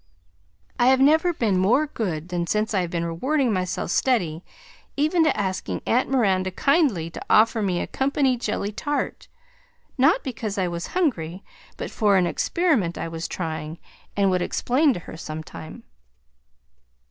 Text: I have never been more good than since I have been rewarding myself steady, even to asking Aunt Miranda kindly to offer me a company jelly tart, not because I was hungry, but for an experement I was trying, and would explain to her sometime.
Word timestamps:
I 0.79 0.87
have 0.87 0.99
never 0.99 1.31
been 1.31 1.59
more 1.59 1.85
good 1.85 2.29
than 2.29 2.47
since 2.47 2.73
I 2.73 2.81
have 2.81 2.89
been 2.89 3.05
rewarding 3.05 3.53
myself 3.53 3.91
steady, 3.91 4.43
even 4.97 5.23
to 5.25 5.37
asking 5.39 5.83
Aunt 5.85 6.09
Miranda 6.09 6.49
kindly 6.49 7.11
to 7.11 7.21
offer 7.29 7.61
me 7.61 7.79
a 7.79 7.85
company 7.85 8.35
jelly 8.35 8.71
tart, 8.71 9.27
not 9.99 10.23
because 10.23 10.57
I 10.57 10.67
was 10.67 10.87
hungry, 10.97 11.43
but 11.77 11.91
for 11.91 12.17
an 12.17 12.25
experement 12.25 12.97
I 12.97 13.09
was 13.09 13.27
trying, 13.27 13.77
and 14.17 14.31
would 14.31 14.41
explain 14.41 14.91
to 14.95 15.01
her 15.01 15.15
sometime. 15.17 15.83